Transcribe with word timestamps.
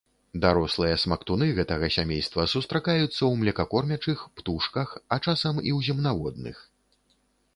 Дарослыя 0.43 0.93
смактуны 1.01 1.49
гэтага 1.57 1.89
сямейства 1.97 2.45
сустракаюцца 2.53 3.05
ў 3.07 3.29
млекакормячых, 3.41 4.17
птушках, 4.41 4.97
а 5.17 5.19
часам 5.25 5.55
і 5.67 5.71
ў 5.77 5.79
земнаводных. 5.89 6.57